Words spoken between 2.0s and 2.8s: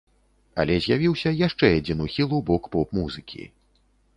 ухіл у бок